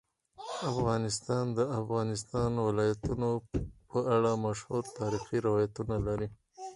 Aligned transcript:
افغانستان 0.71 1.45
د 1.53 1.53
د 1.57 1.59
افغانستان 1.79 2.51
ولايتونه 2.67 3.27
په 3.89 3.99
اړه 4.15 4.31
مشهور 4.45 4.83
تاریخی 4.99 5.37
روایتونه 5.47 5.95
لري. 6.07 6.27